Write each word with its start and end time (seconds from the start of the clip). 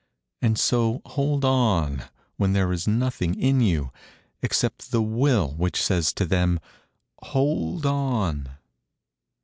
And 0.41 0.57
so 0.57 1.03
hold 1.05 1.45
on 1.45 2.05
when 2.35 2.53
there 2.53 2.71
is 2.73 2.87
nothing 2.87 3.39
in 3.39 3.61
you 3.61 3.91
Except 4.41 4.89
the 4.89 4.99
Will 5.03 5.49
which 5.51 5.79
says 5.79 6.11
to 6.13 6.25
them: 6.25 6.59
'Hold 7.21 7.85
on!' 7.85 8.49